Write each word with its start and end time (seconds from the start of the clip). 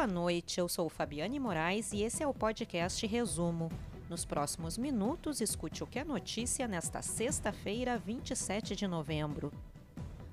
Boa 0.00 0.08
noite, 0.08 0.58
eu 0.58 0.66
sou 0.66 0.88
Fabiane 0.88 1.38
Moraes 1.38 1.92
e 1.92 2.02
esse 2.02 2.22
é 2.22 2.26
o 2.26 2.32
podcast 2.32 3.06
Resumo. 3.06 3.70
Nos 4.08 4.24
próximos 4.24 4.78
minutos, 4.78 5.42
escute 5.42 5.84
o 5.84 5.86
que 5.86 5.98
é 5.98 6.04
notícia 6.04 6.66
nesta 6.66 7.02
sexta-feira, 7.02 7.98
27 7.98 8.74
de 8.74 8.86
novembro. 8.86 9.52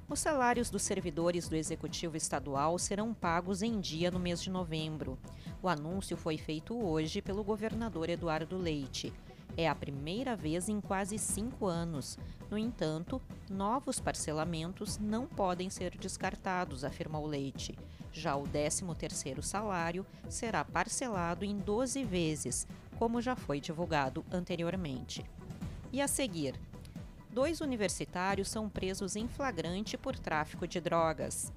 Os 0.08 0.22
salários 0.22 0.70
dos 0.70 0.84
servidores 0.84 1.50
do 1.50 1.56
Executivo 1.58 2.16
Estadual 2.16 2.80
serão 2.80 3.14
pagos 3.14 3.62
em 3.62 3.82
dia 3.82 4.10
no 4.10 4.22
mês 4.22 4.42
de 4.42 4.50
novembro. 4.50 5.20
O 5.62 5.68
anúncio 5.68 6.16
foi 6.16 6.38
feito 6.38 6.74
hoje 6.74 7.22
pelo 7.22 7.44
governador 7.44 8.10
Eduardo 8.10 8.58
Leite. 8.58 9.12
É 9.60 9.68
a 9.68 9.74
primeira 9.74 10.36
vez 10.36 10.70
em 10.70 10.80
quase 10.80 11.18
cinco 11.18 11.66
anos. 11.66 12.20
No 12.48 12.60
entanto, 12.60 13.20
novos 13.50 14.00
parcelamentos 14.00 15.00
não 15.00 15.26
podem 15.26 15.68
ser 15.68 15.98
descartados, 15.98 16.84
afirmou 16.84 17.26
Leite. 17.26 17.76
Já 18.14 18.36
o 18.36 18.44
13º 18.44 19.42
salário 19.42 20.06
será 20.30 20.64
parcelado 20.64 21.44
em 21.44 21.58
12 21.58 22.04
vezes, 22.04 22.68
como 23.00 23.20
já 23.20 23.36
foi 23.36 23.60
divulgado 23.60 24.24
anteriormente. 24.32 25.26
E 25.92 26.02
a 26.02 26.08
seguir, 26.08 26.54
dois 27.32 27.60
universitários 27.60 28.50
são 28.50 28.70
presos 28.70 29.16
em 29.16 29.28
flagrante 29.28 29.98
por 29.98 30.20
tráfico 30.20 30.68
de 30.68 30.80
drogas. 30.80 31.52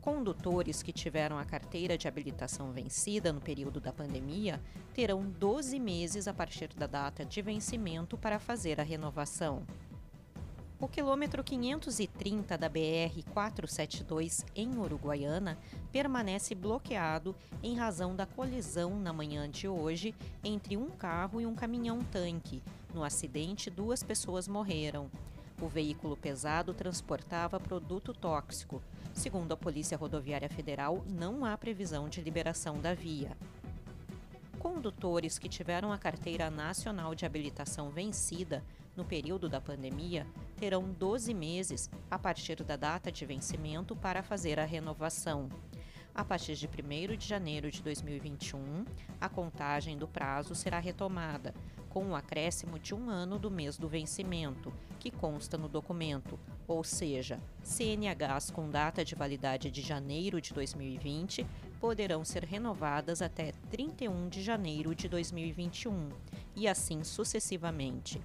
Condutores 0.00 0.82
que 0.82 0.92
tiveram 0.92 1.38
a 1.38 1.44
carteira 1.44 1.98
de 1.98 2.08
habilitação 2.08 2.72
vencida 2.72 3.32
no 3.32 3.40
período 3.40 3.80
da 3.80 3.92
pandemia 3.92 4.58
terão 4.94 5.22
12 5.22 5.78
meses 5.78 6.26
a 6.26 6.32
partir 6.32 6.68
da 6.68 6.86
data 6.86 7.22
de 7.24 7.42
vencimento 7.42 8.16
para 8.16 8.38
fazer 8.38 8.80
a 8.80 8.84
renovação. 8.84 9.62
O 10.80 10.88
quilômetro 10.88 11.44
530 11.44 12.56
da 12.56 12.66
BR 12.66 13.22
472 13.34 14.46
em 14.56 14.78
Uruguaiana 14.78 15.58
permanece 15.92 16.54
bloqueado 16.54 17.36
em 17.62 17.76
razão 17.76 18.16
da 18.16 18.24
colisão 18.24 18.98
na 18.98 19.12
manhã 19.12 19.50
de 19.50 19.68
hoje 19.68 20.14
entre 20.42 20.78
um 20.78 20.88
carro 20.88 21.38
e 21.38 21.44
um 21.44 21.54
caminhão-tanque. 21.54 22.62
No 22.94 23.04
acidente, 23.04 23.68
duas 23.68 24.02
pessoas 24.02 24.48
morreram. 24.48 25.10
O 25.60 25.68
veículo 25.68 26.16
pesado 26.16 26.72
transportava 26.72 27.60
produto 27.60 28.14
tóxico. 28.14 28.82
Segundo 29.12 29.52
a 29.52 29.56
Polícia 29.56 29.96
Rodoviária 29.96 30.48
Federal, 30.48 31.04
não 31.06 31.44
há 31.44 31.56
previsão 31.58 32.08
de 32.08 32.22
liberação 32.22 32.80
da 32.80 32.94
via. 32.94 33.36
Condutores 34.58 35.38
que 35.38 35.50
tiveram 35.50 35.92
a 35.92 35.98
carteira 35.98 36.50
nacional 36.50 37.14
de 37.14 37.26
habilitação 37.26 37.90
vencida 37.90 38.64
no 38.96 39.04
período 39.04 39.48
da 39.48 39.60
pandemia 39.60 40.26
terão 40.56 40.90
12 40.90 41.34
meses 41.34 41.90
a 42.10 42.18
partir 42.18 42.62
da 42.62 42.76
data 42.76 43.12
de 43.12 43.26
vencimento 43.26 43.94
para 43.94 44.22
fazer 44.22 44.58
a 44.58 44.64
renovação. 44.64 45.48
A 46.20 46.24
partir 46.24 46.54
de 46.54 46.68
1 46.68 47.16
de 47.16 47.26
janeiro 47.26 47.70
de 47.70 47.82
2021, 47.82 48.84
a 49.18 49.26
contagem 49.26 49.96
do 49.96 50.06
prazo 50.06 50.54
será 50.54 50.78
retomada, 50.78 51.54
com 51.88 52.04
o 52.04 52.08
um 52.08 52.14
acréscimo 52.14 52.78
de 52.78 52.94
um 52.94 53.08
ano 53.08 53.38
do 53.38 53.50
mês 53.50 53.78
do 53.78 53.88
vencimento, 53.88 54.70
que 54.98 55.10
consta 55.10 55.56
no 55.56 55.66
documento, 55.66 56.38
ou 56.68 56.84
seja, 56.84 57.40
CNHs 57.62 58.50
com 58.50 58.68
data 58.68 59.02
de 59.02 59.14
validade 59.14 59.70
de 59.70 59.80
janeiro 59.80 60.42
de 60.42 60.52
2020 60.52 61.46
poderão 61.80 62.22
ser 62.22 62.44
renovadas 62.44 63.22
até 63.22 63.52
31 63.70 64.28
de 64.28 64.42
janeiro 64.42 64.94
de 64.94 65.08
2021, 65.08 66.10
e 66.54 66.68
assim 66.68 67.02
sucessivamente. 67.02 68.20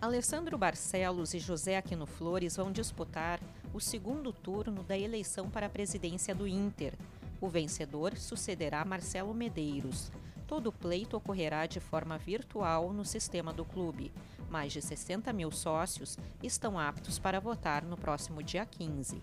Alessandro 0.00 0.56
Barcelos 0.56 1.34
e 1.34 1.38
José 1.38 1.76
Aquino 1.76 2.06
Flores 2.06 2.56
vão 2.56 2.72
disputar 2.72 3.38
o 3.72 3.80
segundo 3.80 4.32
turno 4.32 4.82
da 4.82 4.98
eleição 4.98 5.48
para 5.48 5.66
a 5.66 5.70
presidência 5.70 6.34
do 6.34 6.46
Inter. 6.46 6.94
O 7.40 7.48
vencedor 7.48 8.16
sucederá 8.16 8.84
Marcelo 8.84 9.32
Medeiros. 9.32 10.10
Todo 10.46 10.68
o 10.68 10.72
pleito 10.72 11.16
ocorrerá 11.16 11.66
de 11.66 11.78
forma 11.78 12.18
virtual 12.18 12.92
no 12.92 13.04
sistema 13.04 13.52
do 13.52 13.64
clube. 13.64 14.12
Mais 14.50 14.72
de 14.72 14.82
60 14.82 15.32
mil 15.32 15.52
sócios 15.52 16.18
estão 16.42 16.78
aptos 16.78 17.18
para 17.18 17.38
votar 17.38 17.84
no 17.84 17.96
próximo 17.96 18.42
dia 18.42 18.66
15. 18.66 19.22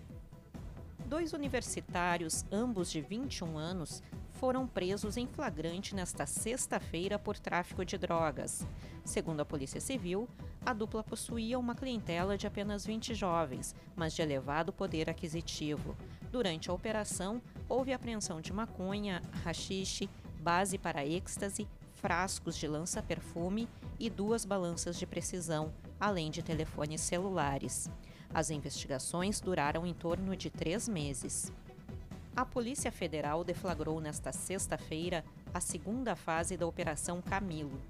Dois 1.06 1.32
universitários, 1.32 2.44
ambos 2.50 2.90
de 2.90 3.00
21 3.00 3.58
anos, 3.58 4.02
foram 4.32 4.66
presos 4.66 5.16
em 5.16 5.26
flagrante 5.26 5.94
nesta 5.94 6.24
sexta-feira 6.26 7.18
por 7.18 7.38
tráfico 7.38 7.84
de 7.84 7.98
drogas. 7.98 8.66
Segundo 9.04 9.40
a 9.40 9.44
Polícia 9.44 9.80
Civil, 9.80 10.28
a 10.64 10.72
dupla 10.72 11.02
possuía 11.02 11.58
uma 11.58 11.74
clientela 11.74 12.36
de 12.36 12.46
apenas 12.46 12.84
20 12.84 13.14
jovens, 13.14 13.74
mas 13.96 14.14
de 14.14 14.22
elevado 14.22 14.72
poder 14.72 15.08
aquisitivo. 15.08 15.96
Durante 16.30 16.70
a 16.70 16.74
operação, 16.74 17.40
houve 17.68 17.92
apreensão 17.92 18.40
de 18.40 18.52
maconha, 18.52 19.22
rachixe, 19.44 20.10
base 20.40 20.78
para 20.78 21.06
êxtase, 21.06 21.66
frascos 21.94 22.56
de 22.56 22.68
lança-perfume 22.68 23.68
e 23.98 24.08
duas 24.08 24.44
balanças 24.44 24.98
de 24.98 25.06
precisão, 25.06 25.72
além 25.98 26.30
de 26.30 26.42
telefones 26.42 27.00
celulares. 27.00 27.90
As 28.32 28.50
investigações 28.50 29.40
duraram 29.40 29.86
em 29.86 29.94
torno 29.94 30.36
de 30.36 30.50
três 30.50 30.86
meses. 30.88 31.52
A 32.36 32.44
Polícia 32.44 32.92
Federal 32.92 33.42
deflagrou 33.42 34.00
nesta 34.00 34.30
sexta-feira 34.32 35.24
a 35.52 35.60
segunda 35.60 36.14
fase 36.14 36.56
da 36.56 36.66
Operação 36.66 37.20
Camilo. 37.20 37.80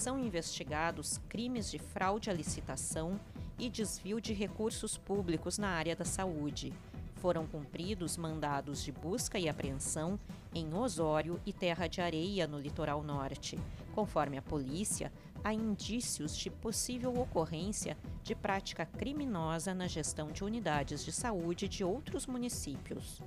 São 0.00 0.18
investigados 0.18 1.20
crimes 1.28 1.70
de 1.70 1.78
fraude 1.78 2.30
à 2.30 2.32
licitação 2.32 3.20
e 3.58 3.68
desvio 3.68 4.18
de 4.18 4.32
recursos 4.32 4.96
públicos 4.96 5.58
na 5.58 5.68
área 5.68 5.94
da 5.94 6.06
saúde. 6.06 6.72
Foram 7.16 7.46
cumpridos 7.46 8.16
mandados 8.16 8.82
de 8.82 8.92
busca 8.92 9.38
e 9.38 9.46
apreensão 9.46 10.18
em 10.54 10.72
Osório 10.72 11.38
e 11.44 11.52
Terra 11.52 11.86
de 11.86 12.00
Areia, 12.00 12.46
no 12.46 12.58
litoral 12.58 13.02
norte. 13.02 13.58
Conforme 13.94 14.38
a 14.38 14.42
polícia, 14.42 15.12
há 15.44 15.52
indícios 15.52 16.34
de 16.34 16.48
possível 16.48 17.14
ocorrência 17.20 17.94
de 18.22 18.34
prática 18.34 18.86
criminosa 18.86 19.74
na 19.74 19.86
gestão 19.86 20.32
de 20.32 20.42
unidades 20.42 21.04
de 21.04 21.12
saúde 21.12 21.68
de 21.68 21.84
outros 21.84 22.26
municípios. 22.26 23.22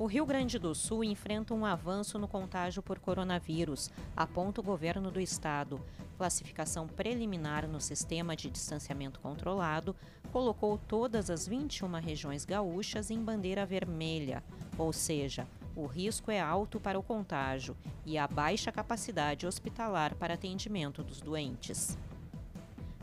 O 0.00 0.06
Rio 0.06 0.24
Grande 0.24 0.60
do 0.60 0.76
Sul 0.76 1.02
enfrenta 1.02 1.52
um 1.52 1.66
avanço 1.66 2.20
no 2.20 2.28
contágio 2.28 2.80
por 2.80 3.00
coronavírus, 3.00 3.90
aponta 4.16 4.60
o 4.60 4.64
governo 4.64 5.10
do 5.10 5.20
estado. 5.20 5.80
Classificação 6.16 6.86
preliminar 6.86 7.66
no 7.66 7.80
sistema 7.80 8.36
de 8.36 8.48
distanciamento 8.48 9.18
controlado 9.18 9.96
colocou 10.30 10.78
todas 10.78 11.28
as 11.30 11.48
21 11.48 11.94
regiões 11.94 12.44
gaúchas 12.44 13.10
em 13.10 13.18
bandeira 13.20 13.66
vermelha, 13.66 14.44
ou 14.78 14.92
seja, 14.92 15.48
o 15.74 15.84
risco 15.84 16.30
é 16.30 16.40
alto 16.40 16.78
para 16.78 16.98
o 16.98 17.02
contágio 17.02 17.76
e 18.06 18.16
há 18.16 18.28
baixa 18.28 18.70
capacidade 18.70 19.48
hospitalar 19.48 20.14
para 20.14 20.34
atendimento 20.34 21.02
dos 21.02 21.20
doentes. 21.20 21.98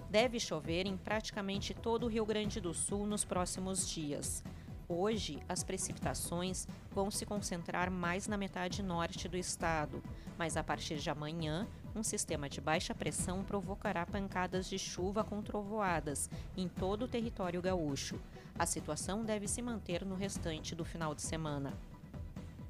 Deve 0.10 0.40
chover 0.40 0.86
em 0.86 0.96
praticamente 0.96 1.74
todo 1.74 2.06
o 2.06 2.10
Rio 2.10 2.26
Grande 2.26 2.62
do 2.62 2.74
Sul 2.74 3.06
nos 3.06 3.26
próximos 3.26 3.86
dias. 3.86 4.42
Hoje, 4.88 5.40
as 5.50 5.64
precipitações 5.64 6.68
vão 6.92 7.10
se 7.10 7.26
concentrar 7.26 7.90
mais 7.90 8.28
na 8.28 8.38
metade 8.38 8.84
norte 8.84 9.28
do 9.28 9.36
estado, 9.36 10.04
mas 10.38 10.56
a 10.56 10.64
partir 10.64 10.98
de 10.98 11.10
amanhã, 11.10 11.68
um 11.96 12.04
sistema 12.04 12.48
de 12.48 12.62
baixa 12.62 12.94
pressão 12.94 13.44
provocará 13.44 14.06
pancadas 14.06 14.70
de 14.70 14.78
chuva 14.78 15.24
com 15.24 15.42
trovoadas 15.42 16.30
em 16.56 16.68
todo 16.68 17.06
o 17.06 17.08
território 17.08 17.62
gaúcho. 17.64 18.20
A 18.60 18.66
situação 18.68 19.24
deve 19.24 19.48
se 19.48 19.62
manter 19.62 20.06
no 20.06 20.16
restante 20.16 20.76
do 20.76 20.86
final 20.86 21.16
de 21.16 21.24
semana. 21.24 21.74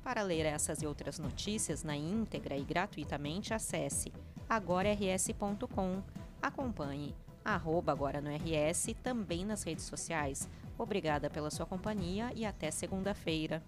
Para 0.02 0.22
ler 0.22 0.46
essas 0.46 0.82
e 0.82 0.88
outras 0.88 1.20
notícias 1.20 1.84
na 1.84 1.98
íntegra 1.98 2.56
e 2.56 2.64
gratuitamente, 2.64 3.54
acesse 3.54 4.14
agorars.com. 4.48 6.02
Acompanhe 6.42 7.14
arroba 7.46 7.92
agora 7.92 8.20
no 8.20 8.30
RS 8.30 8.96
também 9.04 9.46
nas 9.46 9.64
redes 9.64 9.86
sociais 9.86 10.50
Obrigada 10.78 11.30
pela 11.30 11.50
sua 11.50 11.66
companhia 11.66 12.32
e 12.36 12.46
até 12.46 12.70
segunda-feira. 12.70 13.64